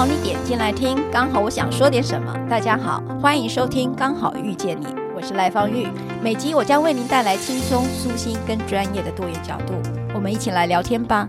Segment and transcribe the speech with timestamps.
[0.00, 2.34] 好你点进来听，刚好我想说点什么。
[2.48, 5.86] 大家好，欢迎收听《刚好遇见你》，我是赖芳玉。
[6.22, 9.74] 每集我将为您带来轻松、舒心跟专业的多元角度，
[10.14, 11.28] 我们一起来聊天吧。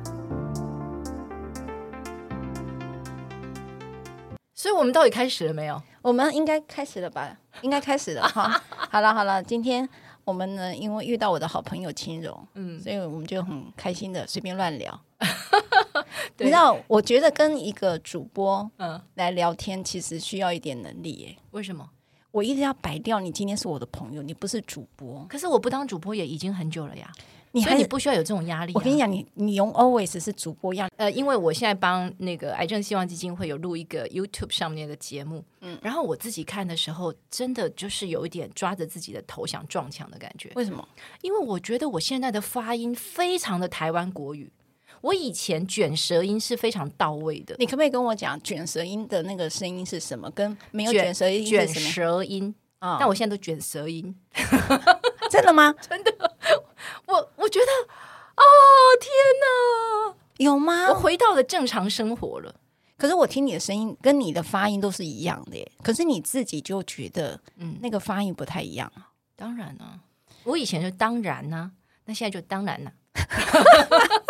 [4.55, 5.83] 所以，我们到底开始了没有？
[6.01, 7.35] 我们应该开始了吧？
[7.63, 8.63] 应该开始了哈。
[8.89, 9.89] 好了好了，今天
[10.23, 14.97] 我们呢，因为遇到我的好朋友青柔，嗯，所以我们就很开心的随便乱聊。
[16.39, 21.37] 你知道，我觉得跟一个主播嗯来聊天，其实需要一点能力耶。
[21.51, 21.89] 为什么？
[22.31, 25.25] 我一直要摆掉你今天是我的朋友，你不是主播。
[25.29, 27.11] 可是我不当主播也已经很久了呀。
[27.53, 28.71] 你还你不需要有这种压力。
[28.73, 30.89] 我跟你讲，你你用 always 是主播样。
[30.95, 40.49] 呃，因为我现在帮那个癌症希望基金会有录一个 YouTube 上面的节目，嗯，然后我自己看的时候，真的就是有一点抓着自己的头想撞墙的感觉。
[40.55, 40.87] 为什么？
[41.21, 44.49] 因为我觉得我现在的发音非常的台湾国语。
[45.01, 50.29] 我以前卷舌音是非常到位的，你可不可以跟我讲卷舌音的那个声音是什么？
[50.31, 52.97] 跟没有卷舌音卷舌音啊？
[52.99, 54.15] 但我现在都卷舌音，
[55.29, 55.73] 真的吗？
[55.81, 56.11] 真的，
[57.07, 57.65] 我我觉得
[58.35, 58.43] 哦，
[58.99, 60.89] 天哪，有吗？
[60.89, 62.55] 我回到了正常生活了。
[62.97, 68.91] 可是我听你的声音跟你的发音都是一样的耶，可是你自己就觉得嗯，那个发音不太一样。
[69.35, 69.99] 当然呢，
[70.43, 71.71] 我以前就当然呢，
[72.05, 72.91] 那现在就当然了。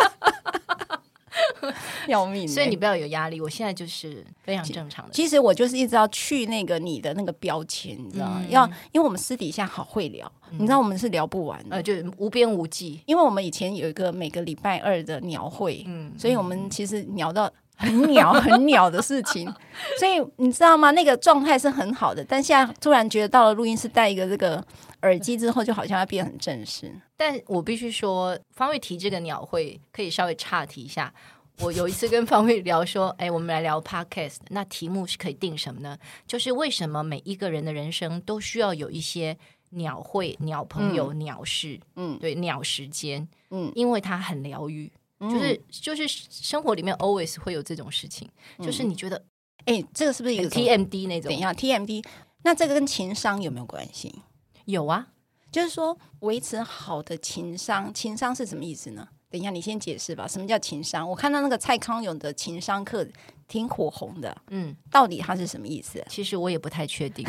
[2.08, 2.46] 要命！
[2.46, 5.12] 所以你不要有压力，我现在就是非常正常的。
[5.12, 8.40] 其实我就是一直要去那个你的那个标签，你知道吗？
[8.42, 13.00] 嗯、要因为我们私底下好会聊，嗯、你知道我们是聊不完的，呃，就无边无际。
[13.06, 19.52] 因为我们以前有一个每个礼拜二的鸟会，嗯，所以我们其实聊到很鸟很鸟的事情，
[19.98, 20.90] 所以你知道吗？
[20.90, 24.64] 那个状态是很好的，但现在突然觉得到了录音室戴一个这个
[25.02, 26.92] 耳机之后，就好像要变很正式。
[27.16, 31.12] 但我必须说，芳玉提这个鸟会可以稍微岔题一下。
[31.60, 35.96] 我有一次跟方玉聊说， 哎，我们来聊 podcast，那题目是可以定什么呢？
[36.26, 39.36] 就是为什么每一个人的人生都需要有一些
[39.70, 44.90] 鸟会、鸟朋友、嗯、鸟事，嗯，对，鸟时间，嗯，因为它很疗愈，
[45.20, 49.24] 嗯、就是就是生活里面 always 会有这种事情，嗯、就是你觉得，
[49.66, 51.28] 哎，这个是不是有 TMD 那种？
[51.30, 52.04] 等一下，TMD，
[52.42, 54.22] 那这个跟情商有没有关系？
[54.64, 55.08] 有啊，
[55.52, 59.08] 就是说维持好的情商，情商是什么意思呢？
[59.32, 60.28] 等一下，你先解释吧。
[60.28, 61.08] 什么叫情商？
[61.08, 63.06] 我看到那个蔡康永的情商课
[63.48, 64.36] 挺火红的。
[64.50, 66.04] 嗯，到底它是什么意思？
[66.06, 67.24] 其实我也不太确定。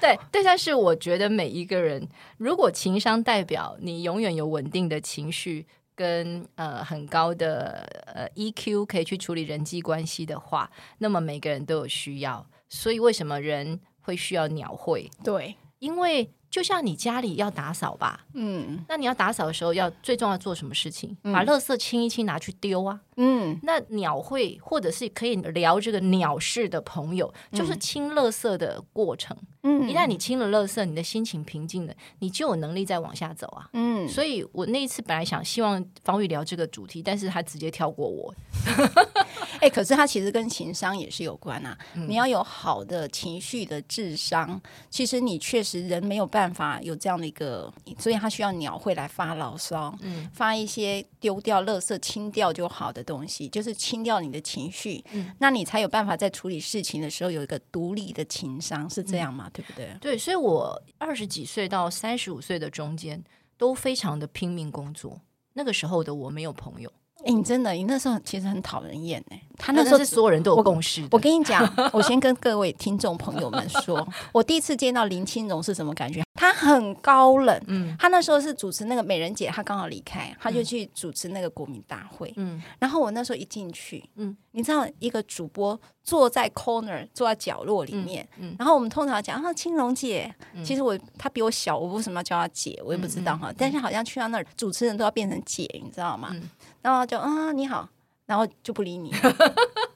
[0.00, 2.08] 对 对，但是我觉得每一个人，
[2.38, 12.46] 如果情商代表你永远有稳定的情绪跟呃很高的呃 EQ，可以去处理人际关系的话，那么每个人都有需要。
[12.70, 15.10] 所以为什么人会需要鸟会？
[15.22, 16.30] 对，因为。
[16.56, 21.14] 就像你家里要打扫吧，嗯，那你要打扫的时候要最重要做什么事情？
[21.22, 23.60] 嗯、把垃圾清一清，拿去丢啊，嗯。
[23.62, 29.36] 那鸟会或者是可以聊这个鸟事的朋友，就是清垃圾的过程。
[29.64, 33.68] 嗯，一旦你清了垃圾，你的心情平静了，你就有能力再往下走啊。
[33.74, 38.34] 嗯，所以我那一次本来想希望方玉聊这个主题，但是他直接跳过我。
[39.56, 41.76] 哎、欸，可是他其实跟情商也是有关啊。
[41.94, 59.48] 嗯、你要有好的情绪的智商，其实你确实人没有办法有这样的一个，所以他需要鸟会来发牢骚，嗯，发一些丢掉垃圾、清掉就好的东西，就是清掉你的情绪，嗯，那你才有办法在处理事情的时候有一个独立的情商，是这样吗？
[59.48, 59.96] 嗯、对不对？
[60.00, 63.22] 对，所以我二十几岁到三十五岁的中间
[63.56, 65.20] 都非常的拼命工作，
[65.54, 66.92] 那个时候的我没有朋友。
[67.26, 69.42] 哎，你真的，你那时候其实很讨人厌哎。
[69.58, 71.02] 他那时候是所有人都有共识。
[71.10, 76.22] 我跟你讲，我先跟各位听众朋友们说， 我第一次见到林青荣是什么感觉？
[76.34, 90.32] 他很高冷，嗯，他那时候是主持那个美人姐，他刚好离开，他就去主持那个国民大会，嗯，然后我那时候一进去，嗯，你知道一个主播坐在 corner，坐在角落里面，嗯，然后我们通常讲啊，青荣姐，
[90.62, 92.78] 其实我她比我小，我为什么要叫她姐？
[92.84, 96.36] 我也不知道哈，但是好像去到那儿，主持人都要变成姐，你知道吗？
[96.86, 97.88] 然后就嗯，你好。
[98.26, 99.12] 然后就不理你，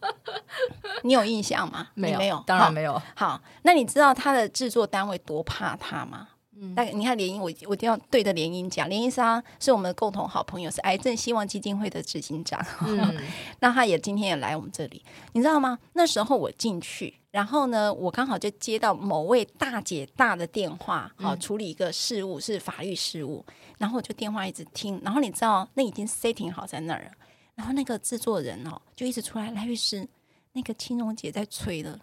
[1.03, 1.89] 你有印象吗？
[1.95, 2.93] 没有，没有，当然没有。
[3.17, 6.29] 好，好，那你知道他的制作单位多怕他吗？
[6.63, 12.65] 嗯，大概你看联姻，我我一定要对着联姻讲，联姻莎是我们的共同好朋友，是癌症希望基金会的执行长。
[12.87, 13.17] 嗯，
[13.61, 15.03] 那他也今天也来我们这里，
[15.33, 15.79] 你知道吗？
[15.95, 23.43] 那时候我进去，然后呢，我刚好就接到某位大姐大的电话，好，处理一个事务，是法律事务，
[23.79, 27.11] 然后我就电话一直听，然后你知道那已经 setting 好在那儿了。
[27.55, 30.07] 然后那个制作人哦，就一直出来，赖律师，
[30.53, 31.99] 那个青蓉姐在催了，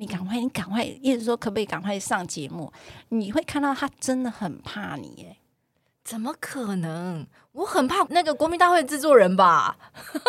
[0.00, 2.72] 你赶快，你赶快，一直说可不可以赶快上节目？
[3.10, 5.36] 你会看到他真的很怕你，哎，
[6.10, 7.24] 怎么可能？
[7.52, 9.76] 我很怕那个国民大会制作人吧？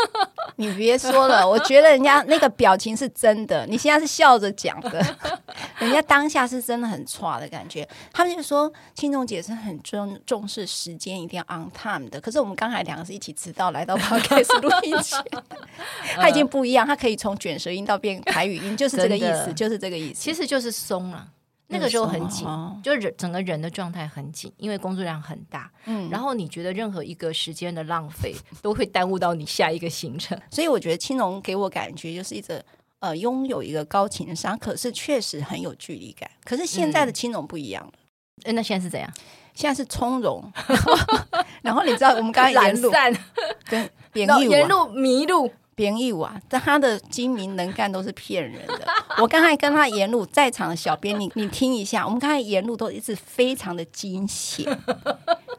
[0.58, 3.66] 你别说了， 我觉得人家那个表情是真的。
[3.66, 5.04] 你现在是笑着讲的，
[5.82, 7.88] 人家当下是真的很差的感觉。
[8.14, 12.22] 他们就说青总姐是很重重视时间，一定要 on time 的。
[12.22, 15.20] 可是我们刚才两个是一起迟到来到 podcast 录音前，
[16.16, 21.26] 他已经不一样，他可以从卷舌音到变台语音，就是这个意思，就是这个意思，其实就是松了。
[21.72, 25.72] 那个时候很紧，哦、就是整个人的状态很紧，因为工作量很大。
[25.86, 32.64] 嗯，然后你觉得任何一个时间的浪费都会耽误到你下一个行程， 所以我觉得青龙给我感觉就是一个
[33.00, 36.30] 呃拥有一个高情商，可是确实很有距离感。
[36.44, 37.94] 可是现在的青龙不一样了，
[38.44, 39.10] 嗯、那现在是怎样？
[39.54, 40.52] 现在是从容。
[41.62, 42.92] 然后你知道我们刚才沿路
[43.66, 45.52] 跟沿路迷路。
[45.76, 48.80] 朋友啊，但他的精明能干都是骗人的。
[49.18, 54.66] 我刚才跟他沿路在场的小编，你你听一下，我们刚才沿路都一直非常的惊险。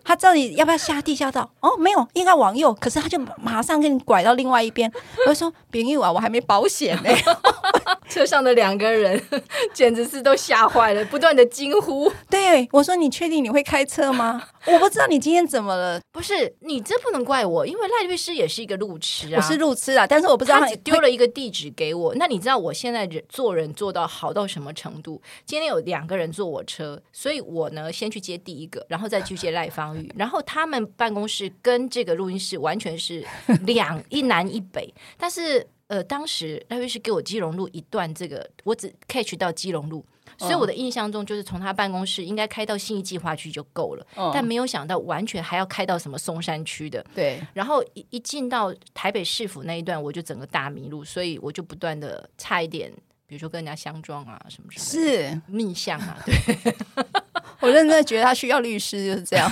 [0.05, 1.49] 他到底要不要下地下道？
[1.61, 2.75] 哦，没有，应该往右。
[2.75, 4.91] 可是他就马上给你拐到另外一边。
[5.26, 7.11] 我说：“朋友啊，我还没保险呢。
[8.11, 9.20] ”车上的两个人
[9.73, 12.12] 简直是都吓坏了，不断的惊呼。
[12.29, 16.00] 对，我说：“你确定你会开车吗？”我不知道你今天怎么了。
[16.12, 19.37] 不是你这不能怪我，因为赖律师也是一个路痴啊。
[19.37, 22.14] 我是路痴啊，但是我不知道他只丢了一个地址给我。
[22.16, 25.20] 那你知道我现在人做人做到好到什么程度？
[25.44, 30.12] 今天有两个人坐我车，所以我呢先去接第一个，然后再去接赖芳玉。
[30.16, 33.25] 然后他们办公室跟这个录音室完全是
[33.66, 40.05] 两一南一北，但是呃，当时赖律师给我基隆路一段这个，我只 catch 到基隆路，
[40.38, 47.05] 所以我的印象中就是从他办公室应该开到新义计划区就够了，嗯、但没有想到完全还要开到什么松山区的。
[47.14, 52.93] 对，然后一一进到台北市府那一段，我就整个大迷路，所以我就不断的差一点，
[53.26, 56.34] 比如说跟人家相撞啊什么什么，是逆向啊，对。
[57.61, 59.49] 我认真的觉得他需要律师就是这样，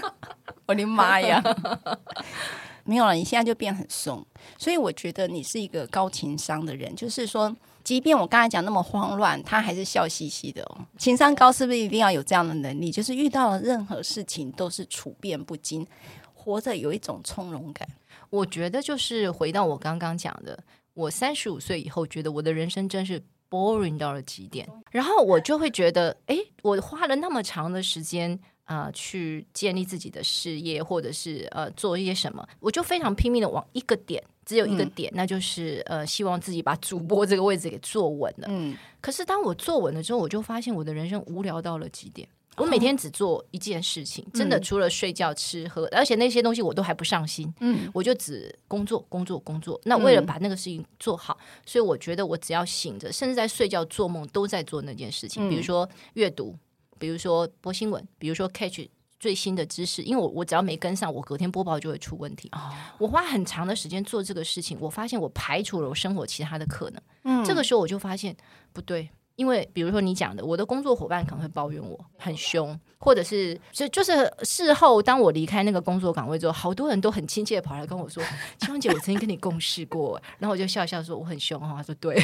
[0.64, 1.42] 我的妈呀！
[2.84, 4.26] 没有了，你现在就变很松，
[4.58, 6.96] 所以我觉得你是一个高情商的人。
[6.96, 10.86] 就是说，即便我刚才讲那么慌乱，他还是笑嘻嘻的哦。
[10.98, 12.90] 情商高是不是一定要有这样的能力？
[12.90, 15.86] 就是遇到了任何事情都是处变不惊，
[16.32, 17.88] 活着有一种从容感。
[18.30, 20.58] 我觉得就是回到我刚刚讲的，
[20.94, 23.22] 我三十五岁以后觉得我的人生真是。
[23.52, 28.40] boring 到了极点，然后我就会觉得，哎，我花了那么长的时间、
[28.72, 38.46] 呃，去建立自己的事业，或者是呃做一些什么，我就非常拼命的往一个点，只有一个点，嗯、那就是呃希望自己把主播这个位置给坐稳了。
[38.48, 42.26] 嗯，可是当我坐稳了之后，我就发现我的人生无聊到了极点。
[42.56, 47.52] 我每天只做一件事情，真的除了睡觉、吃喝，而且那些东西我都还不上心。
[47.60, 49.78] 嗯，我就只工作、工作、工作。
[49.84, 51.36] 那为了把那个事情做好，
[51.66, 55.48] 所以我觉得我只要醒着，甚至在睡觉、做梦，都在做那件事情。
[55.48, 56.54] 比如说阅读，
[57.02, 58.88] 比如说播新闻，比如说 catch
[59.18, 60.02] 最新的知识。
[60.02, 62.48] 因为我我只要没跟上，我隔天播报就会出问题。
[62.96, 67.02] 我花很长的时间做这个事情，我发现我排除了我生活其他的可能。
[67.24, 68.36] 嗯，这个时候我就发现
[68.72, 69.10] 不对。
[69.34, 78.22] 因为比如说你讲的，我的工作伙伴可能会抱怨我很凶，或者是就就是事后当我离开那个工作岗位之后，好多人都很亲切的跑来跟我说
[78.60, 82.22] ：“青龙姐，我曾经跟你共事过。”然后我就笑笑说：“我很凶哈。”他说：“对，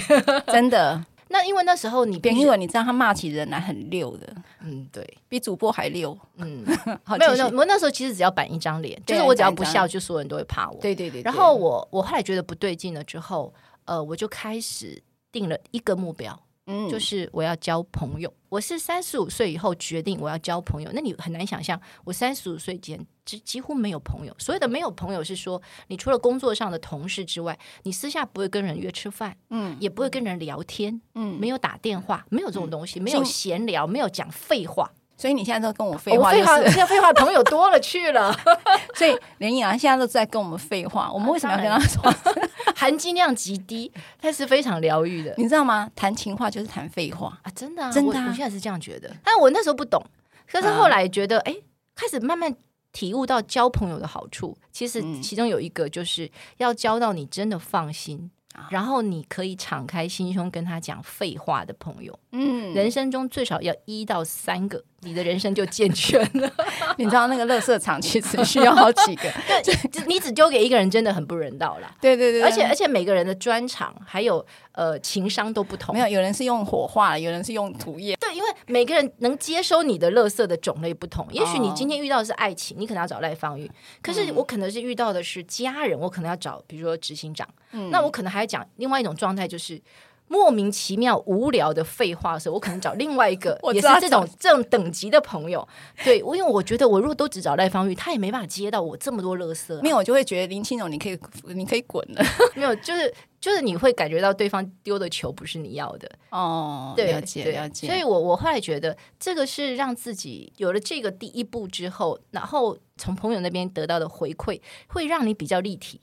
[0.53, 4.27] 真的。”那因为那时候你别以为你知道他骂起人来很溜的，
[4.65, 6.65] 嗯，对，比主播还溜，嗯，
[7.19, 10.81] 没有，那我那时候其实只要板一张脸，就是我只要不笑，就所有人都会怕我。
[10.81, 11.23] 对对对。
[11.23, 13.53] 然后我我后来觉得不对劲了之后，
[13.85, 16.39] 呃，我就开始定了一个目标。
[16.69, 18.33] 嗯，就是我要交朋友。
[18.49, 20.91] 我是三十五岁以后决定我要交朋友。
[20.95, 24.35] 那你很难想象，我三十五岁前几几乎没有朋友。
[24.39, 34.91] 所谓的没有朋友，是说你除了工作上的同事之外，你私下不会跟人约吃饭，嗯，也不会跟人聊天，嗯，没有打电话，没有这种东西，嗯、没有闲聊，没有讲废话。
[35.19, 38.33] 所以你现在都跟我废话，就是，我废话，现在废话朋友多了去了。
[38.95, 41.11] 所以连颖啊，现在都在跟我们废话。
[41.13, 42.15] 我们为什么要跟他说？
[42.77, 45.91] 含金量极低，但是非常疗愈的，你知道吗？
[45.97, 47.51] 谈情话就是谈废话啊！
[47.53, 49.13] 真的，啊，真的，啊我，我现在是这样觉得。
[49.25, 50.01] 但我那时候不懂，
[50.49, 51.63] 可是后来觉得，哎，嗯，
[51.97, 52.55] 开始慢慢
[52.93, 54.57] 体悟到交朋友的好处。
[54.71, 58.31] 其实其中有一个就是要交到你真的放心。
[58.71, 66.51] 然后你可以敞开心胸跟他讲废话的朋友，嗯，人生中最少要一到三个，你的人生就健全了。
[66.99, 69.31] 你知道那个垃圾场其实需要好几个，
[69.63, 71.95] 对，你只丢给一个人真的很不人道了。
[72.01, 78.17] 对对对，而且而且每个人的专长还有呃情商都不同，没有，有人是用火化，有人是用土液。
[78.17, 81.27] 对，因为每个人能接收你的垃圾的种类不同。
[81.31, 83.71] 也许你今天遇到的是爱情，你可能要找赖芳玉，
[84.03, 87.49] 可是我可能是遇到的是家人，我可能要找比如说执行长。
[87.71, 89.81] 嗯，那我可能还要讲另外一种状态，就是
[90.29, 95.67] 莫名其妙无聊的废话的时候，我可能找另外一个 也是这种这种等级的朋友。
[96.05, 99.81] 对，因为我觉得我如果都只找赖芳玉，他也没办法接到我这么多乐色啊。
[99.83, 101.19] 没有，我就会觉得林青荣，你可以
[101.55, 102.25] 你可以滚了。
[102.55, 106.93] 没有，就是就是你会感觉到对方丢的球不是你要的哦。
[106.95, 107.87] 对，了解了解。
[107.87, 116.01] 所以我我后来觉得这个是让自己有了这个第一步之后，然后从朋友那边得到的回馈，会让你比较立体。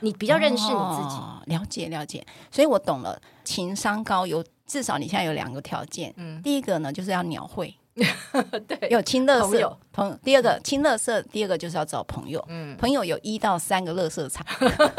[0.00, 3.20] 你比较认识你自己，哦、了解了解，所以我懂了。
[3.44, 7.74] 情商高有至少你现在有两个条件，嗯，第一个呢就是要鸟会。
[8.68, 10.18] 对，有亲热色朋。
[10.22, 12.44] 第二个清乐色，第二个就是要找朋友。
[12.48, 14.44] 嗯，朋友有一到三个乐色场，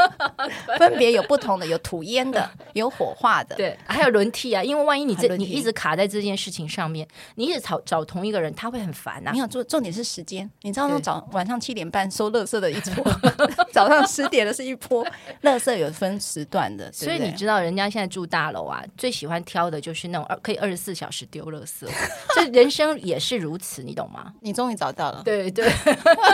[0.80, 4.64] 分别有不同的，有吐烟的， 有火化的，对，还有轮替啊。
[4.64, 9.32] 因为万一你这你一直卡在这件事情上面，你一直找找同一个人，他会很烦呐。
[9.32, 10.50] 没有，重重点是时间。
[10.64, 13.06] 你知道那早晚上七点半收乐色的一波，
[13.72, 15.06] 早上十点的是一波。
[15.42, 21.88] 乐色有分时段的，所以你知道人家现在住大楼啊，最喜欢挑的就是那种二可以二十四小时丢乐色。
[22.36, 22.98] 这人生。
[22.98, 24.34] 也是如此，你懂吗？
[24.42, 25.70] 你终于找到了，对对，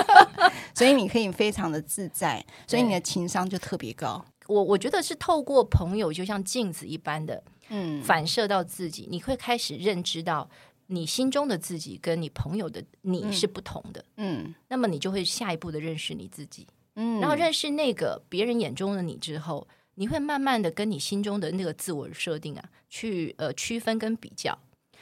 [0.73, 4.23] 所以你可以非常的自在，所以你的情商就特别高。
[4.47, 10.49] 我我觉得是透过朋友，就像镜子一般的，嗯，反射到自己，你会开始认知到
[10.87, 24.57] 你心中的自己跟你朋友的你是不同的，嗯，那么你就会下一步的认识你自己，嗯，然后认识那个别人眼中的你之后，你会慢慢的跟你心中的那个自我设定啊，去呃区分跟比较。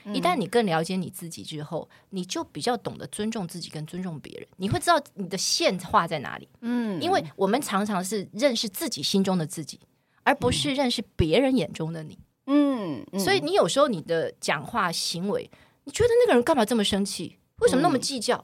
[0.06, 4.48] 一旦你更了解你自己之后，你就比较懂得尊重自己跟尊重别人。
[4.58, 6.48] 你会知道你的线画在哪里。
[6.62, 9.80] 嗯，因为我们常常是认识自己心中的自己，
[10.24, 12.18] 而不是认识别人眼中的你。
[12.48, 15.50] 嗯，所以你有时候你的讲话行为，
[15.84, 17.38] 你觉得那个人干嘛这么生气？
[17.60, 18.44] 为什么那么计较？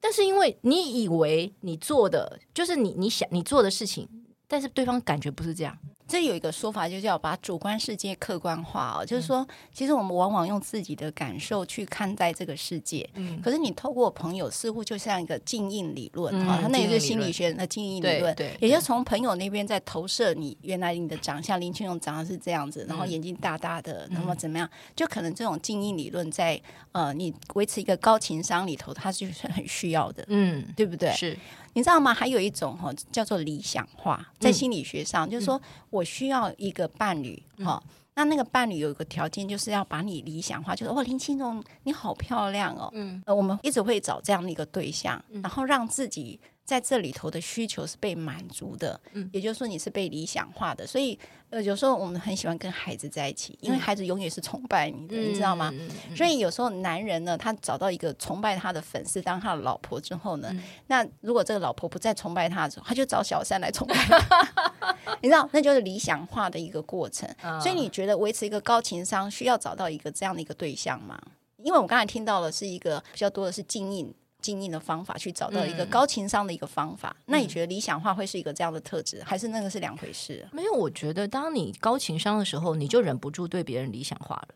[0.00, 4.08] 但是因为你以为你做的就是你你想你做的事情，
[4.46, 5.76] 但是对方感觉不是这样。
[6.08, 13.08] 这有一个说法，就叫把主观世界客观化哦，就是说，其实我们往往用自己的感受去看待这个世界。
[13.14, 18.34] 嗯，可是你透过朋友，似乎就像一个镜映理论哈，它那也是心理学的镜映理论。
[18.34, 24.66] 对，也就从朋友那边在投射你原来你的长相，林青荣长得是这样子，然后眼睛大大的，那么怎么样？
[24.96, 26.58] 就可能这种镜映理论在
[26.92, 30.24] 呃，你维持一个高情商里头，它就是很需要的。
[30.28, 31.12] 嗯，对不对？
[31.12, 31.36] 是。
[31.78, 32.12] 你知道吗？
[32.12, 46.40] 还有一种哈，叫做理想化，在心理学上，嗯、就是说我需要一个伴侣哈，嗯、那那个伴侣有一个条件，就是要把你理想化，就是哇，林青荣你好漂亮哦，嗯，呃，我们一直会找这样的一个对象，嗯、然后让自己。
[46.68, 55.72] 在这里头的需求是被满足的，嗯，也就是说你是被理想化的，所以呃有时候我们很喜欢跟孩子在一起，因为孩子永远是崇拜你的，嗯、你知道吗？
[56.14, 67.26] 所以有时候男人呢，他找到一个崇拜他的粉丝当他的老婆之后呢，嗯、那如果这个老婆不再崇拜他的时候，他就找小三来崇拜他， 你知道，那就是理想化的一个过程。
[67.42, 71.18] 哦、所以你觉得维持一个高情商需要找到一个这样的一个对象吗？
[71.56, 74.14] 因为我刚才听到的是一个比较多的是经营。
[74.40, 80.46] 经营的方法去找到一个高情商的一个方法，嗯、那你觉得理想化会是一个这样的特质，还是那个是两回事？
[80.52, 84.48] 没有，我觉得当你高情商的时候，你就忍不住对别人理想化了。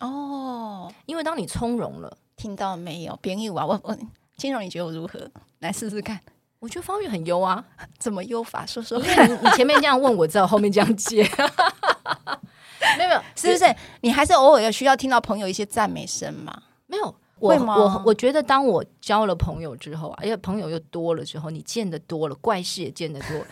[0.00, 3.16] 哦，因为当你从容了，听到没有？
[3.22, 3.96] 别意我 我我，
[4.36, 5.30] 金融，你觉得我如何？
[5.60, 6.18] 来试试看。
[6.58, 7.64] 我觉得方宇很优啊，
[7.98, 8.66] 怎么优法？
[8.66, 9.30] 说说看。
[9.44, 11.22] 你前面这样问，我知道后面这样接。
[12.98, 13.76] 没有没有，是不是？
[14.00, 16.62] 你还是偶尔要需要听到朋友一些赞美声嘛？
[16.86, 17.14] 没有。
[17.40, 23.44] 我我我觉得，当我交了朋友之后啊，因为朋友又多了之后，你见得多了，怪事也见得多，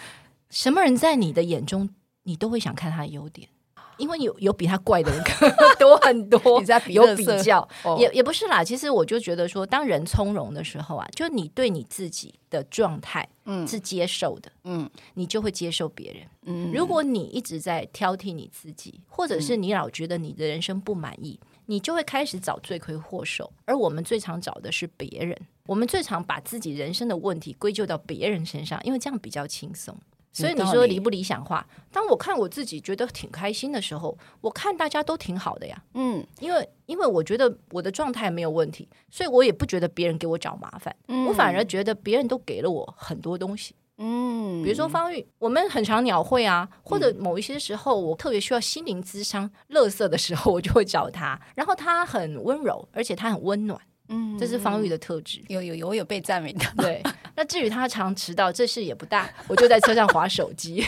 [0.51, 1.89] 什么人在你的眼中，
[2.25, 3.49] 你都会想看他的优点，
[3.97, 5.23] 因为有有比他怪的人
[5.79, 8.63] 多很多，你在比有比较，哦、也也不是啦。
[8.63, 16.23] 其实我就觉得说，当人从容的时候啊，就你对你自己的状态嗯是接受的，嗯，你就会接受别人。
[16.45, 21.39] 嗯，如果你一直在挑剔你自己，或者是你老觉得你的人生不满意。
[21.71, 25.39] 你就会开始找罪魁祸首，而我们最常找的是别人。
[25.67, 29.95] 我们最常把自己人生的问题归咎到别人身上，因为这样比较轻松。
[30.33, 31.67] 所以你说理不理想化？
[31.93, 35.85] 当我看我自己觉得挺开心的时候，我看大家都挺好的呀。
[35.93, 40.95] 嗯，因为因为我觉得我的状态没有问题，所以我也不觉得别人给我找麻烦。
[41.09, 43.75] 嗯，我反而觉得别人都给了我很多东西。
[44.01, 51.39] 嗯，比如说方玉，我们很常鸟会啊，或者某一些时候我特别需要心灵咨商、乐色的时候，我就会找他。
[51.57, 55.43] 然后他很温柔，而且他很温暖，嗯，这是方玉的特质。
[55.49, 56.65] 有有有，我有被赞美的。
[56.79, 57.03] 对，
[57.35, 60.85] 那至于他常迟到，这事也不大， 我就在车上划手机，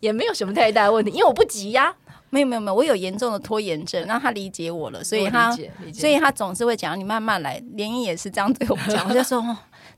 [0.00, 1.96] 也没有什么太大的问题，因为我不急呀。
[2.32, 5.50] 没有没有没有，我有严重的拖延症，让他理解我了，所以他
[5.92, 7.60] 所以他总是会讲你慢慢来。
[7.72, 9.44] 连英也是这样对我讲，我就说。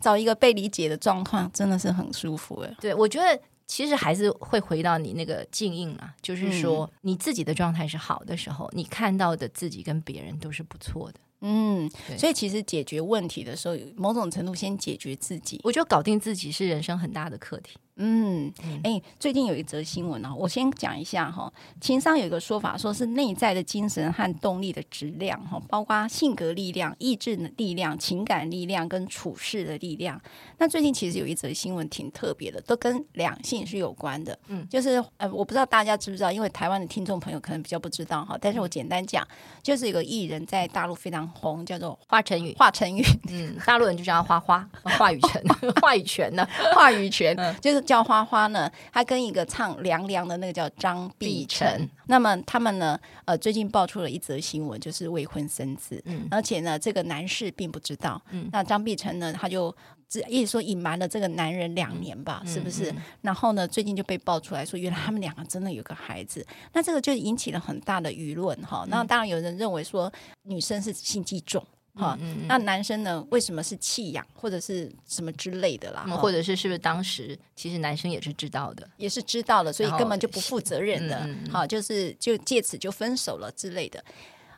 [0.01, 2.77] 找一个被理解的状况真的是很舒服哎。
[2.81, 11.21] 对，我觉得其实还是会回到你那个静应啊，就是说你自己的状态是好的时候，你看到的自己跟别人都是不错的。
[11.45, 17.77] 嗯，所以其实解决问题的时候，某种程度先解决自己，我觉得搞定自己是人生很大的课题。
[17.97, 18.51] 嗯，
[18.83, 21.53] 哎，最近有一则新闻啊，我先讲一下哈。
[21.79, 30.19] 情商有一个说法，说是内在的精神和动力的质量哈，包括性格力量、意志的力量、情感力量跟处事的力量。
[30.57, 34.37] 那最近其实有一则新闻挺特别的，都跟两性是有关的。
[34.49, 38.39] 嗯，就是呃，我不知道大家知不知道，因为台湾的听众朋友可能比较不知道哈。
[38.41, 39.27] 但是我简单讲，
[39.63, 42.55] 就是有个艺人，在大陆非常红，叫做华晨宇。
[42.59, 44.69] 华晨宇，嗯，大陆人就叫他花花，
[44.99, 45.43] 话语权，
[45.83, 47.82] 话语权呢，话语权，就是。
[47.83, 59.75] 叫花花呢，他跟一个唱《凉凉》的那个叫张碧晨，那么他们呢，呃，最近爆出了一则新闻，就是未婚生子，嗯，而且呢，这个男士并不知道，嗯，那张碧晨呢，他就
[60.09, 62.91] 只一直说隐瞒了这个男人两年吧，嗯、是不是？
[62.93, 62.97] 嗯。
[62.97, 68.87] 嗯、然后呢，最近就被爆出来说，原来他们两个真的有个孩子，那这个就引起了很大的舆论哈。
[68.89, 70.13] 那当然有人认为说，
[70.43, 71.65] 女生是心机重。
[71.95, 73.23] 哈，嗯嗯、那男生呢？
[73.31, 76.05] 为什么是弃养或者是什么之类的啦？
[76.17, 81.19] 或者是是不是当时其实男生也是知道的，也是知道的，所以根本就不负责任的。
[81.51, 84.03] 好、嗯，就是就借此就分手了之类的。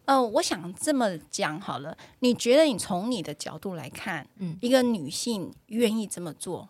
[0.04, 1.96] 呃，我想这么讲好了。
[2.20, 6.68] 你觉得你从你的角度来看，嗯，一个女性愿意这么做，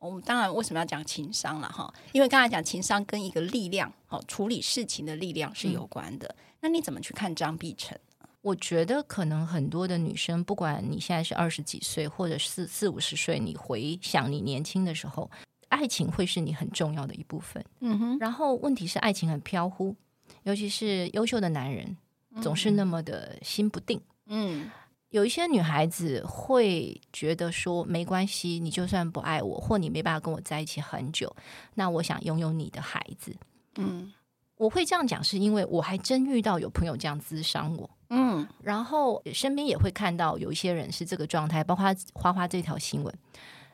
[0.00, 1.90] 我们当然为什么要讲情商了哈？
[2.12, 6.26] 因为刚才讲情商跟一个力量，好处理事情的力量是有关的。
[6.28, 7.98] 嗯、那你怎么去看张碧晨？
[8.44, 15.30] 我觉得可能很多的女生，不管你现在是二十几岁，或者四四五十岁，你回想你年轻的时候，
[15.70, 17.64] 爱情会是你很重要的一部分。
[17.80, 18.18] 嗯哼。
[18.18, 19.96] 然后问题是，爱情很飘忽，
[20.42, 21.96] 尤其是优秀的男人
[22.42, 23.98] 总是那么的心不定。
[24.26, 24.70] 嗯。
[25.08, 31.34] 有一些女孩子会觉得说，没关系，你就算不爱我，或你没办法跟我在一起很久，
[31.72, 33.34] 那我想拥有你的孩子。
[33.76, 34.12] 嗯。
[34.56, 37.90] 我会这样讲，是因为我还真遇到有朋友这样咨商我。
[38.10, 41.84] 嗯，然后身边也会看到有一些人是这个状态，包括
[42.14, 43.12] 花花这条新闻，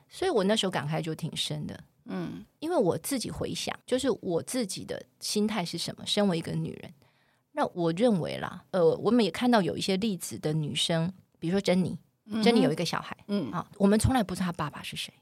[0.08, 1.78] 所以我那时候感慨就挺深的。
[2.06, 6.06] 嗯，因为我自己回想，就是我自己的心态是什么？
[6.06, 6.92] 身为一个女人，
[7.52, 11.99] 那我认为啦，呃，我们也看到有一些例子的女生，比如说珍妮，
[12.43, 15.12] 珍妮有一个小孩，嗯，啊，我们从来不知道她爸爸是谁。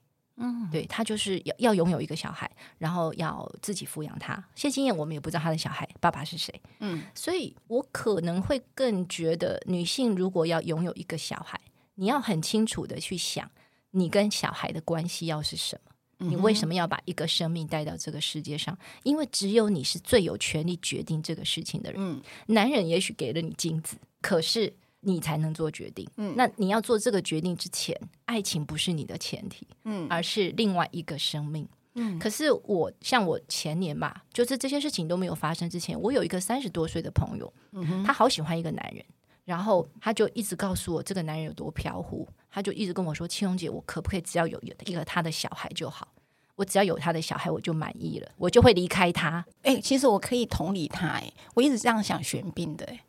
[0.40, 4.42] 嗯，对，他就是要要拥有一个小孩，然后要自己抚养他。
[4.55, 6.62] 谢金燕，我们也不知道他的小孩爸爸是谁。
[6.81, 11.61] 嗯，所以我可能会更觉得，女性如果要拥有一个小孩，
[11.96, 13.51] 你要很清楚的去想，
[13.90, 16.27] 你跟小孩的关系要是什么？
[16.29, 18.79] 你为什么要把一个生命带到这个世界上？
[19.03, 22.01] 因为只有你是最有权利决定这个事情的人。
[22.01, 24.72] 嗯，男人也许给了你精子，可是。
[25.01, 26.09] 你才能做决定。
[26.17, 31.69] 嗯，那你要做这个决定之前，爱情不是你的前提，嗯，而是另外一个生命。
[31.95, 39.05] 嗯，可是我像我前年吧，就是这些事情都没有发生之前，我有一个三十多岁的朋友，嗯，他好喜欢一个男人，
[39.45, 46.07] 然后他就一直告诉我这个男人有多飘忽，他就一直跟我说：“青龙姐，我可不可以只要有有一个他的小孩就好？
[46.55, 53.05] 我只要有他的小孩，我就满意了，我就会离开他。”哎，其实我可以同理他，哎，我一直这样想玄彬的，哎。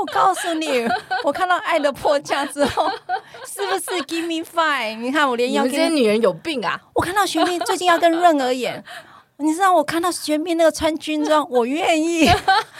[0.00, 0.88] 我告诉你，
[1.24, 2.88] 我看到《爱的迫降》之后，
[3.46, 4.96] 是不是 Give me five？
[4.96, 6.80] 你看我连要跟这些女人有病啊！
[6.94, 8.82] 我看到玄彬最近要跟润儿演，
[9.36, 12.30] 你知道我看到玄彬那个穿军装，我愿意。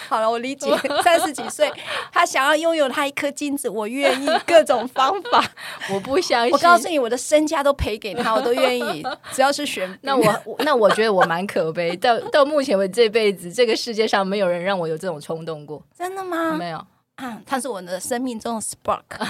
[0.08, 0.70] 好了，我理解，
[1.04, 1.70] 三十几岁，
[2.10, 5.44] 他想要拥有他一颗金子，我愿意，各种方法，
[5.92, 6.52] 我不相信。
[6.52, 9.98] 我告诉你，我的身家都赔给他，我都愿意，只要是玄彬。
[10.02, 15.82] 那我那我觉得我蛮可悲，到到目前为止这辈子，这个世界上没有人让我有这种冲动过。
[15.96, 16.54] 真的吗？
[16.58, 16.84] 没有。
[17.46, 19.02] 他是我的生命中的 spark。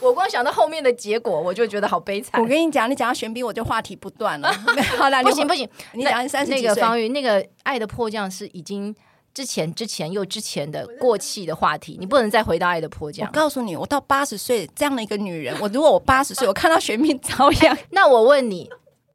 [0.00, 2.40] 我光想到后面的结果，我就觉得好悲惨。
[2.40, 4.52] 我跟你讲，你讲到玄彬，我就话题不断了。
[4.98, 8.94] 好了，不行不行，你讲三十那个方玉，那个爱的迫降是已经
[9.32, 13.26] 之前之前又之前的过气的话题， 你不能再回到爱的迫降。
[13.26, 18.68] 我告诉你，我到八十岁这样的一个女人，我如果我八十岁，我看到玄彬照样，那我问你。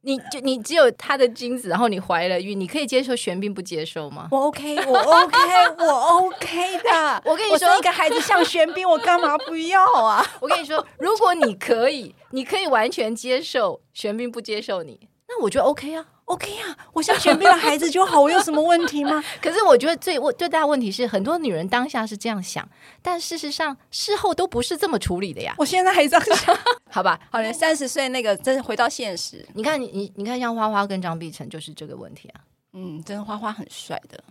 [0.04, 4.28] 你就你只有他的精子，然后你怀了孕，你可以接受玄彬不接受吗？
[4.32, 5.38] 我 OK，我 OK，
[5.78, 7.22] 我 OK 的。
[7.26, 10.26] 我跟你说，一个孩子像玄彬，我干嘛不要啊？
[10.42, 16.06] 我跟你说，如果你可以，你可以完全接受玄彬不接受你，那我觉得 OK 啊。
[16.32, 19.22] OK 啊，我像玄彬的孩子就好，我有什么问题吗？
[19.42, 22.66] 可是我觉得最问最大的问题是，很多女人当下是这样想，
[23.02, 25.54] 但事实上事后都不是这么处理的呀。
[25.58, 26.58] 我现在还这样想，
[26.90, 27.20] 好吧？
[27.30, 29.46] 好了，三十岁那个真是回到现实。
[29.54, 32.42] 你看，你你你看，像花花跟张碧晨就是这个问题啊。
[32.74, 34.24] 嗯，真的花花很帅的。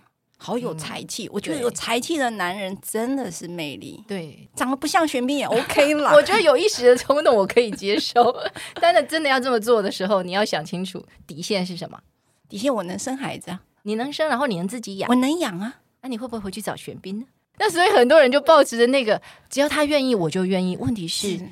[0.42, 1.28] 好有才气。
[1.30, 4.02] 我觉得有才气的男人真的是魅力。
[4.08, 6.14] 对，长得不像玄彬也 OK 了。
[6.14, 8.34] 我觉得有一时的冲动我可以接受，
[8.80, 12.00] 但是真的要这么做的时候，你要想清楚底线是什么。
[12.48, 15.80] 底线我能生孩子啊，你能生，然后你能自己养，我能养啊。
[16.00, 17.26] 那你会不会回去找玄彬呢？
[17.58, 20.76] 那所以很多人就抱持着那个，只要他愿意，我就愿意。
[20.78, 21.44] 问题是，是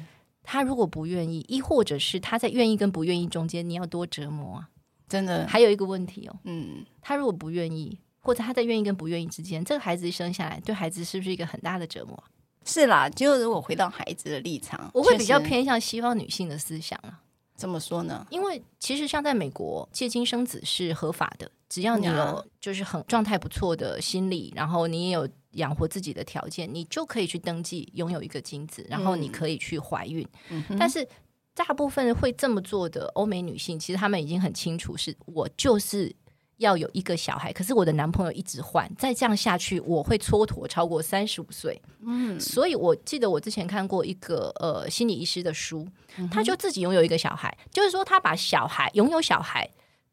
[0.42, 4.68] 他如果不愿意，亦或者是他在愿意跟不愿意中间，你要多折磨啊！
[5.06, 12.22] 真的，还有一个问题哦，嗯，他如果不愿意，或者他在愿意跟不愿意之间，这个孩子一生下来，对孩子是不是一个很大的折磨？
[12.64, 17.20] 是啦，就如果回到孩子的立场，我会比较偏向西方女性的思想啊。
[17.54, 18.26] 怎么说呢？
[18.30, 30.24] 因为其实像在美国，借精生子是合法的，只要你有就是很状态不错的心理，然后你也有养活自己的条件，你就可以去登记拥有一个精子，然后你可以去怀孕。
[30.50, 31.08] 嗯、但是
[31.54, 36.14] 大部分会这么做的欧美女性，其实她们已经很清楚，是我就是。
[36.58, 41.80] 要有一个小孩，可是我的男朋友一直换，再这样下去，我会蹉跎超过三十五岁。
[42.04, 49.68] 嗯，所以我记得我之前看过一个呃心理医师的书，嗯、他就自己拥有一个小孩，就是说他把小孩拥有小孩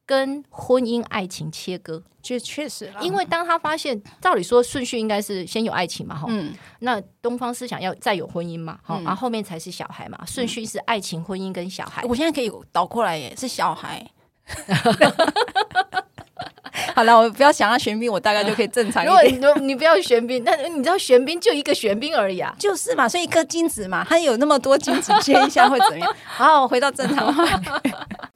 [0.05, 12.03] 跟婚姻爱情切割，这确实，因为当他发现，照理说顺序应该是先有爱情嘛，哈、嗯，那东方思想要再有婚姻嘛，哈、嗯，然后后面才是小孩嘛，顺序是爱情、婚姻跟小孩。
[12.03, 14.07] 我现在可以倒过来耶，是小孩。
[16.95, 19.35] 好了，我不要想要玄彬，我大概就可以正常一点。
[19.35, 26.15] 如果你你不要玄彬， 那你知道玄彬就一个玄彬而已啊，就是嘛，所以一颗精子嘛，它有那么多精子接一下会怎么样？
[26.25, 27.61] 好，我回到正常话，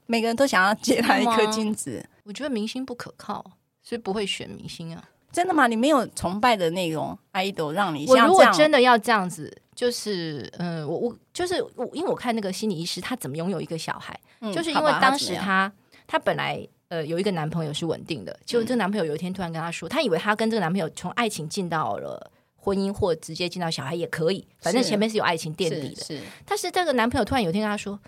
[0.07, 2.03] 每个人都想要接他一颗精子。
[2.23, 3.43] 我觉得明星不可靠，
[3.83, 5.03] 所以不会选明星啊。
[5.31, 5.67] 真的吗？
[5.67, 8.07] 你没有崇拜的内容 idol 让你？
[8.07, 15.73] 我如果真的要这样子，就是嗯，我我就是我，因为我看那个心理医师他怎么拥有一个小孩，嗯、就是因为当时他他，
[16.07, 16.67] 他本来。
[16.89, 26.03] 呃，有一个男朋友是稳定的，就这个男朋友有一天突然跟她说，嗯、他以为她跟这个男朋友从爱情进到了婚姻，或直接进到小孩也可以，反正前面是有爱情垫底的。
[26.03, 27.99] 是，是，但是这个男朋友突然有一天跟她说，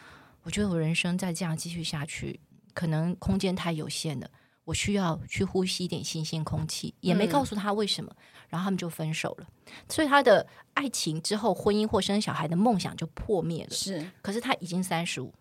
[0.44, 2.40] 我觉得我人生再这样继续下去，
[2.74, 4.28] 可能空间太有限了，
[4.66, 9.48] 我需要去呼吸一点新鲜空气，也没告诉他为什么，嗯、然后他们就分手了。
[9.88, 13.70] 所以他的爱情之后婚姻或生小孩的梦想就破灭了。
[13.70, 15.32] 是，可是他已经三十五，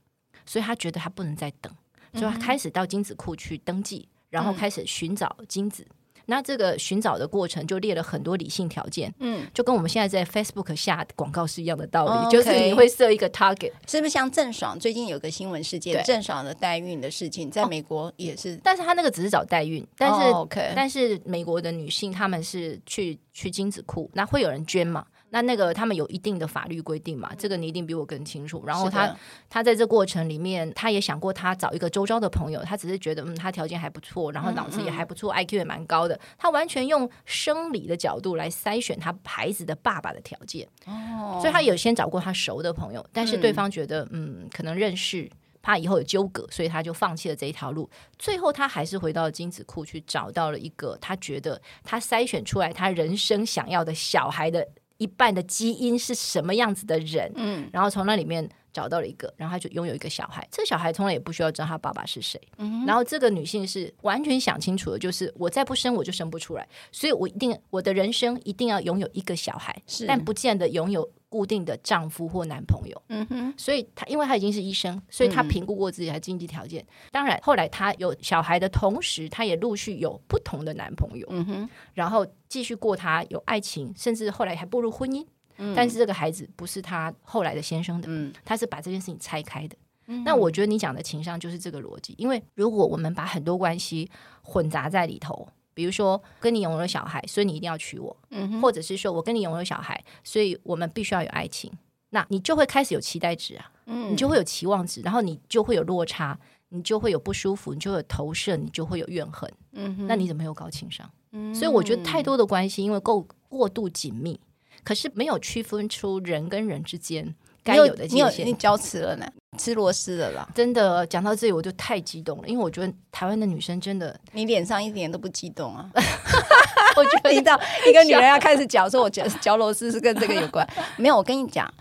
[0.44, 1.74] 所以他觉得他不能再等。
[2.14, 5.82] 就开始到精子库去登记，嗯、然后开始寻找精子。
[5.88, 25.04] 嗯、那这个寻找的过程就列了很多理性条件，嗯，就跟我们现在在 Facebook 下广告是一样的道理，哦 okay、就是你会设一个 target，是不是像郑爽最近有个新闻事件，郑爽的代孕的事情，在美国也是，哦、但是她那个只是找代孕，但是、哦 okay、但是美国的女性她们是去去精子库，那会有人捐嘛？
[25.30, 27.32] 那那个他们有一定的法律规定嘛？
[27.38, 28.62] 这个你一定比我更清楚。
[28.66, 29.16] 然后他
[29.48, 36.18] 他在这过程里面，他也想过他找一个周遭的朋友，他只是觉得嗯，他条件还不错，然后脑子也还不错，，IQ 也蛮高的。
[36.36, 40.68] 他完全用生理的角度来筛选他孩子的爸爸的条件。
[40.86, 45.30] 哦，所以他有先找过他熟的朋友，但是对方觉得嗯，嗯，可能认识。
[45.62, 47.86] 怕以后有纠葛，所以他就放弃了这一条路。
[48.18, 54.66] 最后，他还是回到精子库去找到了一个他觉得他筛选出来他人生想要的小孩的
[55.00, 57.32] 一半的基因是什么样子的人。
[57.34, 60.46] 嗯，然后从那里面找到了一个，然后他就拥有一个小孩。
[60.52, 62.40] 这个小孩从来也不需要知道他爸爸是谁。
[62.58, 71.10] 嗯，然后这个女性是完全想清楚的，就是我再不生我就生不出来，所以我一定我的人生一定要拥有一个小孩，是但不见得拥有。
[71.30, 76.82] 固定的丈夫或男朋友，嗯哼，所以他因为他已经是医生，所以他评估过自己的经济条件。
[76.82, 85.24] 嗯、当然，后来他有小孩的同时，他也陆续有不同的男朋友，嗯哼，然后继续过他有爱情，甚至后来还步入婚姻。
[85.58, 89.76] 嗯、但是这个孩子不是他后来的先生的，嗯，他是把这件事情拆开的。
[90.08, 94.10] 嗯、那我觉得你讲的情商就是这个逻辑，因为如果我们把很多关系
[94.42, 95.48] 混杂在里头。
[95.74, 101.72] 比如说，跟你拥有了小孩，所以你一定要娶我，嗯，或者是说我跟你拥有小孩，所以我们必须要有爱情，
[102.10, 106.38] 那你就会开始有期待值啊，嗯，你就会有期望值，然后你就会有落差，
[106.70, 111.08] 你就会有不舒服，你就会有投射，你就会有怨恨，嗯，那你怎么没有高情商？
[111.32, 114.38] 嗯，所以我觉得太多的关系因为够过度紧密，
[114.82, 119.32] 可是没有区分出人跟人之间该有的界限，你交词了呢？
[119.60, 120.48] 吃螺丝的啦！
[120.54, 125.90] 真的讲到这里我就太激动了，因为我觉得台湾的女生真的，你脸上一点都不激动啊！
[126.96, 130.66] 我觉得 听到一个女人要开始讲说，我嚼嚼螺丝是跟这个有关。
[130.96, 131.72] 没有，我跟你讲，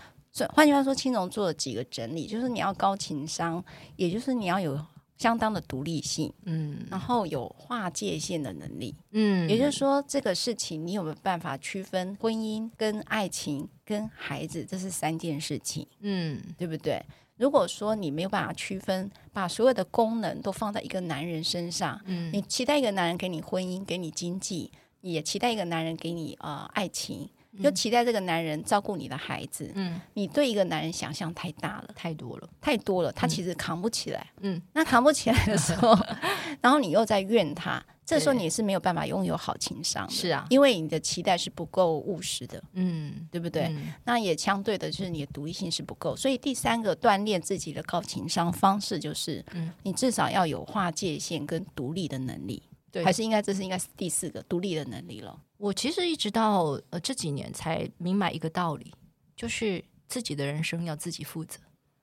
[0.54, 3.64] 换句话说，青龙做了几个整理，就是你要高情商，
[3.96, 4.78] 也就是你要有。
[5.18, 17.04] 相当的独立性，嗯，然后有划界限的能力，嗯，也就是说，这个事情你有没有办法区分婚姻跟爱情跟孩子，这是三件事情，嗯，对不对？
[17.40, 24.70] 如果说你没有办法区分，把所有的功能都放在一个男人身上，嗯，你期待一个男人给你婚姻，给你经济。
[25.00, 27.30] 也期待一个男人给你呃爱情。
[27.52, 35.98] 又期待这个男人照顾你的孩子，嗯，你对一个男人想象太大了，太多了，太多了，他其实扛不起来，嗯，那扛不起来的时候，
[36.62, 43.64] 然后你又在怨他，这时候你是没有办法拥有好情商的，是啊，因为你的期待是不够务实的，嗯，对不对？
[43.64, 52.62] 嗯，那也相对的就是你的独立性是不够，所以第三个锻炼自己的高情商方式就是，嗯，你至少要有划界限跟独立的能力。
[52.90, 55.40] 对，还是应该这是应该是第四个独立的能力了。
[55.58, 58.92] 我其实一直到呃这几年才明白一个道理，
[59.36, 61.60] 就是自己的人生要自己负责。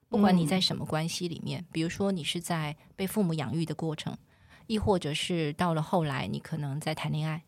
[0.07, 4.17] 不管你在什么关系里面，嗯、比如说你是在被父母养育的过程，
[4.67, 7.43] 亦或者是到了后来你可能在谈恋爱，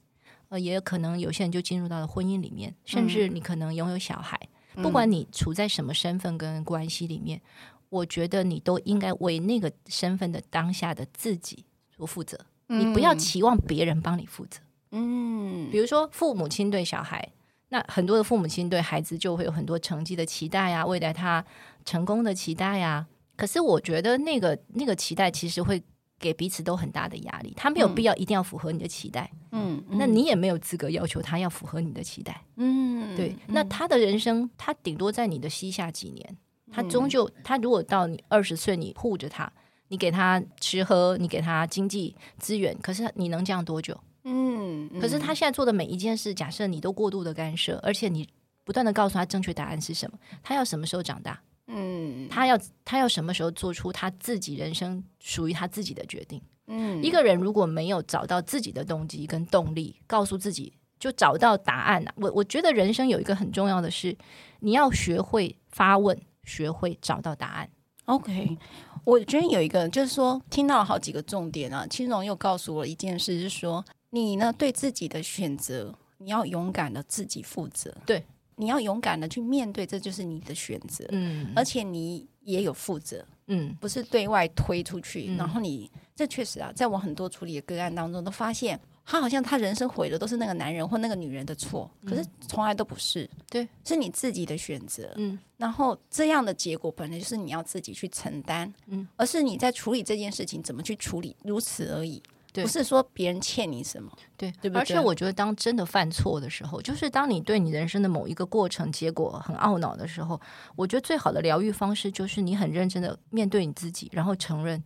[0.50, 4.40] 呃，也有可能有些人就进入到了婚姻里面，甚至你可能拥有小孩。
[4.76, 7.42] 嗯、不管你处在什么身份跟关系里面，
[7.90, 12.40] 我觉得你都应该为那个身份的当下的自己所负责。
[12.68, 14.60] 你不要期望别人帮你负责。
[14.92, 17.32] 嗯，比如说父母亲对小孩，
[17.70, 21.44] 那很多的父母亲对孩子就会有很多成绩的期待呀，未来他
[21.84, 23.08] 成功的期待呀。
[23.36, 25.82] 可是我觉得那个那个期待其实会
[26.20, 27.54] 给彼此都很大的压力。
[27.56, 33.36] 他没有必要一定要符合你的期待，嗯，那你也没有资格要求他要符合你的期待，嗯，对。
[33.48, 36.38] 那他的人生，他顶多在你的膝下几年，
[36.72, 39.52] 他终究他如果到你二十岁，你护着他。
[39.92, 44.00] 你给他吃喝，你给他经济资源，可是你能这样多久？
[44.24, 48.30] 嗯，可是他现在做的每一件事，假设你都过度的干涉，而且你
[48.64, 51.42] 不断的告诉他正确答案是什么，他要什么时候长大？
[51.72, 56.42] 嗯，他要他要什么时候做出他自己人生属于他自己的决定？
[56.68, 62.12] 嗯，一个人如果没有找到自己的动机跟动力，告诉自己就找到答案了。
[62.18, 64.18] 我我觉得人生有一个很重要的是，
[64.60, 67.70] 你要学会发问，学会找到答案。
[68.06, 68.58] OK。
[69.06, 71.88] 我觉得有一个，就是说听到了好几个重点啊。
[71.88, 77.96] 青荣又告诉我一件事，是说你呢对自己的选择，你要勇敢的自己负责。
[78.06, 78.24] 对，
[78.60, 81.06] 你要勇敢的去面对，这就是你的选择。
[81.12, 83.26] 嗯，而且你也有负责。
[83.48, 93.28] 嗯，不是对外推出去，嗯、然后你这确实啊，在我很多处理的个案当中，都发现他好像他人生毁的都是那个男人或那个女人的错，可是从来都不是。
[93.50, 95.12] 对，是你自己的选择。
[95.16, 95.40] 嗯。
[95.58, 104.80] 然后这样的结果本来就是你要自己去承担，嗯，而是你在处理这件事情怎么去处理，如此而已，对，不是说别人欠你什么，对，对不对？
[104.80, 110.40] 而且我觉得，当真的犯错的时候，就是当你对你人生的某一个过程结果很懊恼的时候，
[110.76, 114.84] 我觉得最好的疗愈方式就是你很认真的面对你自己，然后承认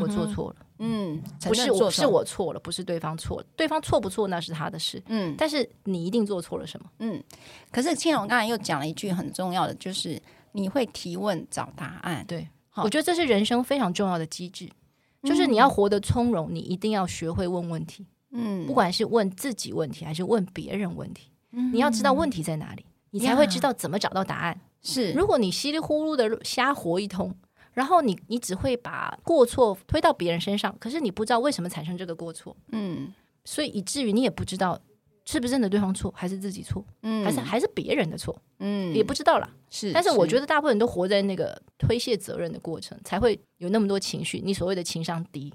[0.00, 7.22] 我做错了，嗯，不是我是我错了，不是对方错了，对方错不错那是他的事，嗯，但是你一定做错了什么，嗯。
[7.70, 10.20] 可是钦荣刚才又讲了一句很重要的，就是。
[10.54, 12.82] 你会提问找答案，对，好。
[12.82, 14.70] 我觉得这是人生非常重要的机制，嗯、
[15.22, 24.60] 就是你要活得从容，你一定要学会问问题，嗯，不管是问自己问题还是问别人问题，嗯、你要知道问题在哪里，你才会知道怎么找到答案。
[24.82, 27.34] 是，如果你稀里糊涂的瞎活一通，
[27.72, 33.12] 然后你你只会把过错推到别人身上，可是你不知道为什么产生这个过错，嗯，
[33.44, 34.80] 所以以至于你也不知道。
[35.24, 36.84] 是不是真的对方错，还是自己错？
[37.02, 38.36] 嗯，还是还是别人的错？
[38.58, 39.48] 嗯，也不知道啦。
[39.70, 44.40] 是，但是我觉得大部分人都活在那个推卸责任的过程，才会有那么多情绪。
[44.44, 45.52] 你所谓的情商低，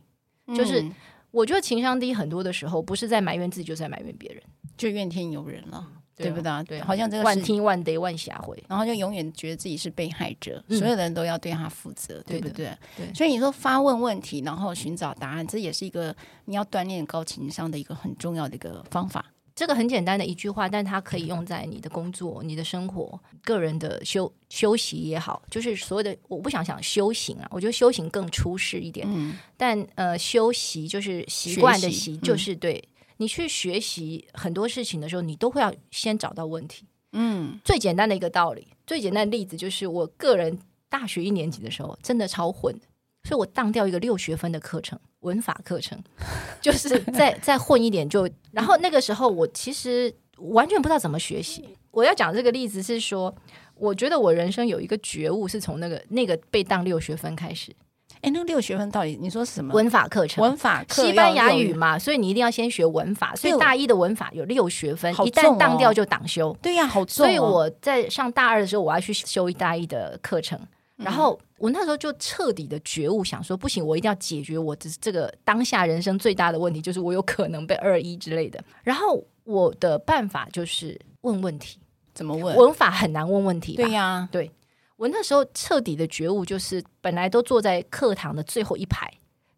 [0.48, 0.84] 嗯、就是
[1.32, 4.42] 我觉得情商低很多的时候，不是在埋怨自己，就是在埋怨别人，
[4.78, 6.64] 就怨天尤人了，对，不对？
[6.66, 12.72] 对，好像这个万听万得万下回，然后就永远觉得自己是被害者，嗯、所有人都要对他负责，对不对？
[12.96, 13.14] 对。
[13.14, 19.26] 所以你说发问问题，然后寻找答案，这也是一个你要锻炼高情商的一个很重要的一个方法。
[19.58, 29.08] 这个很简单的一句话，但它可以用在你的工作、你的生活、个人的休休息也好，就是所有的我不想想修行啊，我觉得修行更出世一点。
[29.10, 36.86] 嗯，但呃，休息就是习惯的习，就是对、嗯、你去学习很多事情的时候，你都会要先找到问题。
[37.14, 42.80] 嗯，最简单的一个道理，最简单的例子就是我个人大学一年级的时候，真的超混，
[43.28, 44.98] 所以我当掉一个六学分的课程。
[45.22, 46.02] 文法课程，
[46.62, 51.68] 就是再再混一点就，然后那个时候我其实完全不知道怎么学习。
[51.92, 53.36] 我要讲这个例子是说，
[53.74, 57.76] 我觉得我人生有一个觉悟是从那个那个被当六学分开始。
[58.22, 59.74] 哎，那个六学分到底你说什么？
[59.74, 63.36] 文法课程，文法课西班牙语嘛，所以你一定要先学文法。
[63.36, 66.56] 所以大一的文法有六学分，哦、一旦当掉就挡修。
[66.62, 67.28] 对呀、啊，好重、哦。
[67.28, 70.60] 所以我在上大二的时候，我要去修一大一的课程。
[70.96, 78.64] 然后我那时候就彻底的觉悟，想说不行，我一定要解决我这这个当下人生最大的问题，就是我有可能被二一之类的。
[78.84, 81.80] 然后我的办法就是问问题，
[82.14, 82.56] 怎么问？
[82.56, 83.76] 文法很难问问题。
[83.76, 84.52] 对呀、啊，对。
[84.98, 89.08] 我那时候彻底的觉悟就是，本来都坐在课堂的最后一排，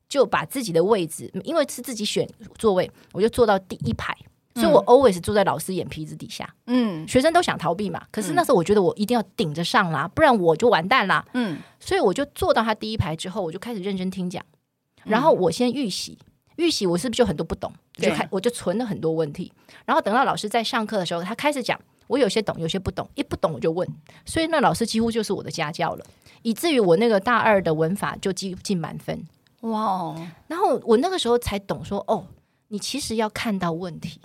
[0.09, 4.13] 就把自己的位置，因为是自己选座位，我就坐到第一排
[4.59, 6.47] 所以我 always 住在老师眼皮子底下。
[6.67, 11.25] 嗯，学生都想逃避嘛，可是那时候我觉得我一定要顶着上啦，不然我就完蛋啦。
[11.33, 14.43] 嗯，所以我就坐到他第一排之后，我就开始认真听讲，
[15.03, 16.17] 然后我先预习，
[16.57, 17.71] 预习我是不是就很多不懂？
[17.93, 19.51] 就开我就存了很多问题，
[19.85, 23.87] 然后等到老师在上课的时候，他开始讲，我有些懂，有些不懂，一不懂我就问，
[24.25, 26.05] 所以那老师几乎就是我的家教了，
[26.41, 29.25] 以至于我那个大二的文法就几乎进满分。
[29.61, 29.81] 哇！
[29.81, 32.25] 哦然后我那个时候才懂说，哦，
[32.69, 34.21] 你其实要看到问题，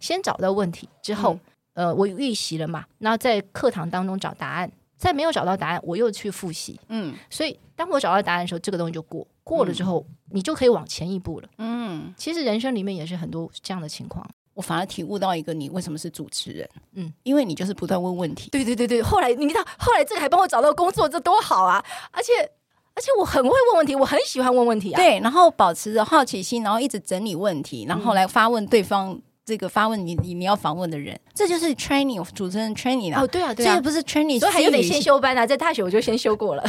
[0.00, 1.38] 先找到问题之后，
[1.74, 22.32] 嗯、呃，我预习了嘛，然后在课堂当中找答案，在没有找到答案，我又去复习，嗯，所以当我找到答案的时候，这个东西就过，过了之后，嗯、你就可以往前一步了，嗯，其实人生里面也是很多这样的情况，我反而体悟到一个，你为什么是主持人，嗯，因为你就是不断问问题，对对对对，后来你知道，后来这个还帮我找到工作，这多好啊，而且。
[22.94, 24.96] 而且我很会问问题，我很喜欢问问题啊。
[24.96, 29.16] 对，然后保持着好奇心，然后一直整理问题，然后来发问对方
[29.48, 33.22] 这个发问你你你要访问的人，这就是 training 主持人 training 啊。
[33.22, 36.62] 哦，对啊，对啊，这个不是 training，所以还有得先修班啊，在大学我就先修过了。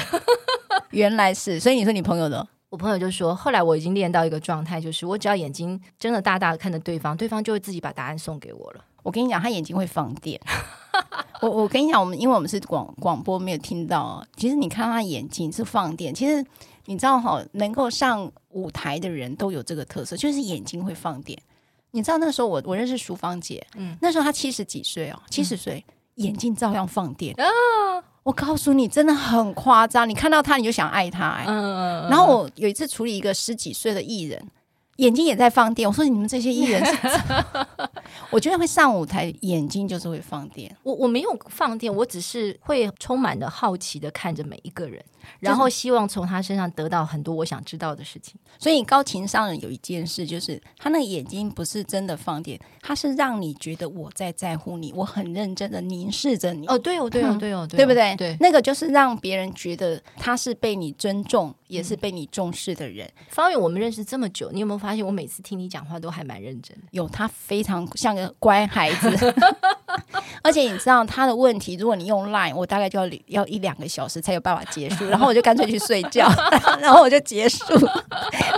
[0.91, 8.85] 原来是，所以你说你朋友的，我朋友就说，后来我已经练到一个状态，就是我只要眼睛睁得大大的看着对方，对方就会自己把答案送给我了。
[9.03, 10.39] 我跟你讲，他眼睛会放电。
[11.41, 14.25] 我我跟你讲，我们因为我们是广广播，没有听到。
[14.37, 16.13] 其实你看他眼睛是放电。
[16.13, 16.45] 其实
[16.85, 21.37] 你知道哈，能够上舞台的人都有这个特色，就是眼睛会放电。
[21.91, 27.45] 你知道那时候我我认识淑芳姐，嗯，那时候她七十几岁哦，七十岁，嗯、眼睛照样放电啊！
[28.23, 30.07] 我告诉你，真的很夸张。
[30.07, 32.07] 你看到她，你就想爱她，哎，嗯。
[32.09, 34.41] 然后我有一次处理一个十几岁的艺人。
[34.97, 36.93] 眼睛也在放电，我说你们这些艺人是，
[38.31, 40.75] 我觉得会上舞台，眼睛就是会放电。
[40.83, 45.01] 我我没有放电，我只是会充满了好奇的看着每一个人，
[45.39, 48.35] 然后希望从他身上得到很多我想知道的事情。
[48.57, 56.65] 所以高情商人有一件事，就是他那个眼睛不是真的放电，他是让你觉得我在在乎你，我很认真的凝视着你。
[56.67, 58.15] 哦，对哦，对哦，对哦，对不对？
[58.17, 63.07] 对，那个就是让别人觉得他是被你尊重，也是被你重视的人。
[63.29, 64.79] 方宇，我们认识这么久，你有没有？
[64.79, 69.35] 发现我每次听你讲话都还蛮认真的，有他非常像个乖孩子，
[70.41, 76.29] 而且你知道他的问题，如果你用 Line，我大概就要要一两个小时才有办法结束，然后我就干脆去睡觉，
[76.79, 77.63] 然后我就结束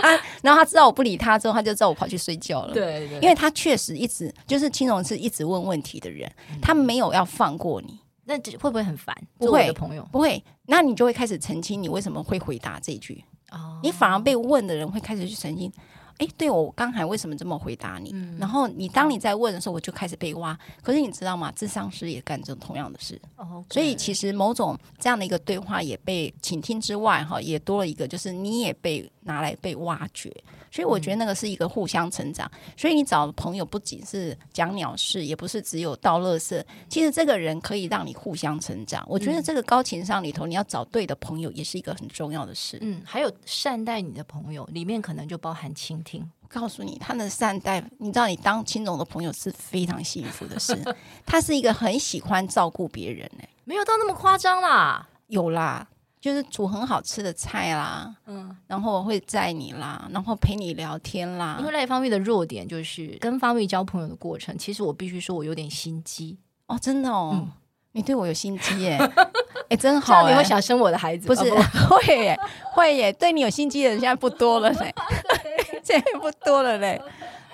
[0.02, 0.20] 啊。
[0.42, 2.74] 然后他知道我不理他之后，他就知道我跑去睡觉了。
[2.74, 9.16] 对，对，因为他确实一直就是青龙是一直问问题的人，他没有要放过你，那会不会很烦？
[9.38, 13.24] 不会，朋友不会，那你就会开始澄清你为什么会回答这句。
[13.50, 15.72] 哦，你反而被问的人会开始去澄清。
[16.18, 18.10] 哎，对我刚才为什么这么回答你？
[18.12, 20.58] 嗯、然后你当你在问的时候，我就开始被挖。
[20.82, 21.52] 可是你知道吗？
[21.52, 23.20] 智商师也干这种同样的事。
[23.36, 30.32] 哦，okay、所以其实某种这样的一个对话也被倾听之外，哈，也多了一个，就是你也被拿来被挖掘。
[30.70, 32.50] 所以我觉得那个是一个互相成长。
[32.54, 36.64] 嗯、所以你找朋友不仅是讲鸟事，也不是只有倒垃圾。
[36.88, 39.04] 其实这个人可以让你互相成长。
[39.06, 42.78] 我觉得这个高情商里头，你要找对的朋友，也是一个很重要的事。
[42.80, 46.26] 嗯，还有善待你的朋友，里面可能就包含倾听。
[46.48, 50.76] 告诉你，他的善待，你知道，你当青总的朋友是非常幸福的事。
[51.24, 55.88] 他是一个很喜欢照顾别人哎，没有到那么夸张啦，有啦，
[56.22, 61.56] 就是煮很好吃的菜啦，嗯，然后我会载你啦，然后陪你聊天啦。
[61.58, 66.38] 因为赖方玉的弱点就是跟方玉交朋友的过程，其实我必须说我有点心机。
[66.68, 67.50] 哦，真的哦，嗯、
[67.90, 68.96] 你对我有心机耶，
[69.68, 71.26] 哎，真好，你会想生我的孩子？
[71.26, 71.56] 不是，哦、
[71.88, 72.18] 不会。
[72.22, 72.38] 耶，
[72.72, 74.94] 会耶，对你有心机的人现在不多了嘞。
[75.82, 77.02] 现在不多了嘞，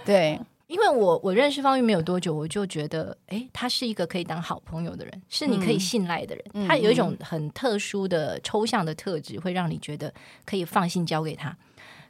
[0.04, 6.44] 对，因为我我认识方玉没有多久，我就觉得，哎，他是一个可以当好朋友的人，是你可以信赖的人。
[6.52, 10.12] 嗯、他有一种很特殊的抽象的特质，会让你觉得
[10.44, 11.56] 可以放心交给他。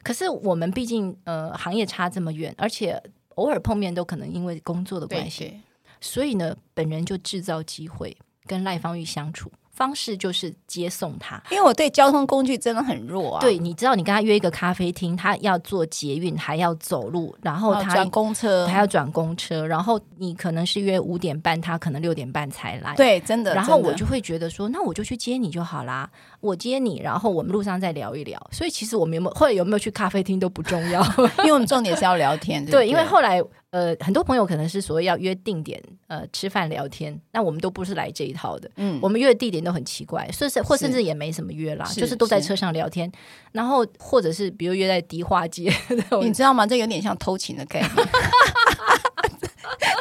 [0.03, 3.01] 可是我们毕竟呃行业差这么远，而且
[3.35, 5.61] 偶尔碰面都可能因为工作的关系，
[6.01, 9.49] 所以呢，本人就制造机会跟赖方玉相处。
[9.79, 13.39] 方式就是接送他，因为我对交通工具真的很弱啊。
[13.39, 22.93] 对，你知道，你跟他约一个咖啡厅，他要坐捷运，还要走路，然后他转公车，还要转公车，然后你可能是约五点半，他可能六点半才来。
[22.95, 23.55] 对，真的。
[23.55, 26.09] 然后我就会觉得说，那我就去接你就好啦，
[26.41, 28.37] 我接你，然后我们路上再聊一聊。
[28.51, 31.01] 所以其实我们有没有或者有没有去咖啡厅都不重要，
[31.39, 32.65] 因为我们重点是要聊天。
[32.65, 33.41] 对，对，对，因为后来。
[33.71, 38.69] 呃，很多朋友可能是所谓要约定点，呃，吃饭聊天，那我们都不是来这一套的。
[38.77, 43.11] 嗯，我们约的地点都很奇怪，甚至或甚至也没什么约啦，是就是都在车上聊天，
[43.51, 45.71] 然后或者是比如约在迪化街，
[46.21, 46.65] 你知道吗？
[46.65, 47.91] 这有点像偷情的概念。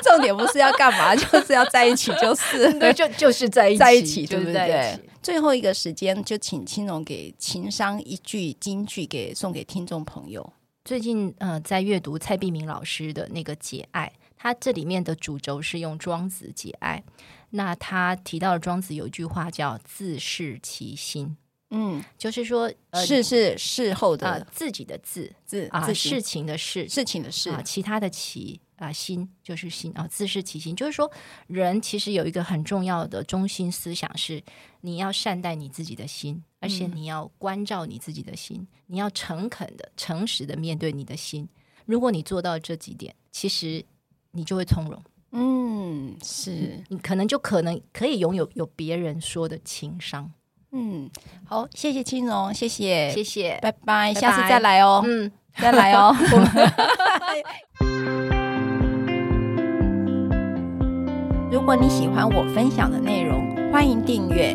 [0.02, 4.98] 重点不是要干嘛，就是要在一起，就是 对，就就是在一起，在一起，对不对？
[5.22, 10.50] 最后一个时间，就请青龙给情商一句金句给送给听众朋友。
[10.88, 17.04] 最近呃，在阅读蔡碧明老师的那个《解爱》，他这里面的主轴是用庄子解爱。
[17.50, 21.36] 那他提到的庄子有一句话叫“自视其心”，
[21.68, 22.70] 嗯，就是说
[23.04, 31.12] “事、呃、是事后的、呃、自己的自自啊，事情的事，事情的事啊，其他的其啊，心就是心啊，自视其心，就是说
[31.48, 34.42] 人其实有一个很重要的中心思想是，
[34.80, 41.48] 你要善待你自己的心，而且你要关照你自己的心，嗯、你要诚恳的、诚实的面对你的心。
[41.86, 43.84] 如果你做到这几点，其实
[44.32, 45.02] 你就会从容。
[45.32, 50.30] 嗯，是你可能就可能可以拥有有别人说的情商。
[50.72, 51.08] 嗯，
[51.46, 56.14] 好，谢谢青荣，谢谢，谢谢，拜拜，下次再来哦，嗯，再来哦。
[61.50, 64.54] 如果你喜欢我分享的内容，欢迎订阅。